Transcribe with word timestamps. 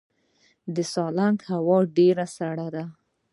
د 0.75 0.77
سالنګ 0.93 1.37
هوا 1.51 1.77
ډیره 1.97 2.25
سړه 2.37 2.67
ده 2.75 2.83